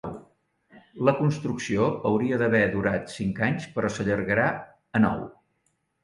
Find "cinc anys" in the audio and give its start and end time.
3.17-3.67